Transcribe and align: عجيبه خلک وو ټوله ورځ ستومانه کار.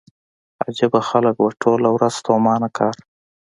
عجيبه 0.63 1.01
خلک 1.09 1.35
وو 1.37 1.49
ټوله 1.61 1.89
ورځ 1.95 2.13
ستومانه 2.21 2.69
کار. 2.77 2.95